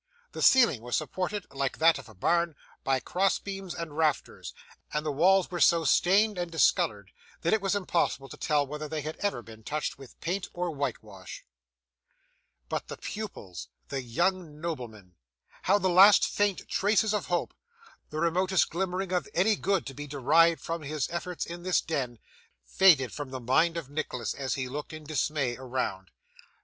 The 0.31 0.41
ceiling 0.41 0.81
was 0.81 0.97
supported, 0.97 1.45
like 1.53 1.77
that 1.77 1.99
of 1.99 2.09
a 2.09 2.15
barn, 2.15 2.55
by 2.83 2.99
cross 2.99 3.37
beams 3.37 3.75
and 3.75 3.95
rafters; 3.95 4.51
and 4.91 5.05
the 5.05 5.11
walls 5.11 5.51
were 5.51 5.59
so 5.59 5.85
stained 5.85 6.39
and 6.39 6.49
discoloured, 6.51 7.11
that 7.41 7.53
it 7.53 7.61
was 7.61 7.75
impossible 7.75 8.27
to 8.29 8.35
tell 8.35 8.65
whether 8.65 8.87
they 8.87 9.01
had 9.03 9.15
ever 9.17 9.43
been 9.43 9.61
touched 9.61 9.99
with 9.99 10.19
paint 10.19 10.49
or 10.55 10.71
whitewash. 10.71 11.45
But 12.67 12.87
the 12.87 12.97
pupils 12.97 13.67
the 13.89 14.01
young 14.01 14.59
noblemen! 14.59 15.17
How 15.61 15.77
the 15.77 15.87
last 15.87 16.25
faint 16.25 16.67
traces 16.67 17.13
of 17.13 17.27
hope, 17.27 17.53
the 18.09 18.17
remotest 18.17 18.71
glimmering 18.71 19.11
of 19.11 19.29
any 19.35 19.55
good 19.55 19.85
to 19.85 19.93
be 19.93 20.07
derived 20.07 20.61
from 20.61 20.81
his 20.81 21.09
efforts 21.11 21.45
in 21.45 21.61
this 21.61 21.79
den, 21.79 22.17
faded 22.65 23.13
from 23.13 23.29
the 23.29 23.39
mind 23.39 23.77
of 23.77 23.87
Nicholas 23.87 24.33
as 24.33 24.55
he 24.55 24.67
looked 24.67 24.93
in 24.93 25.03
dismay 25.03 25.57
around! 25.57 26.09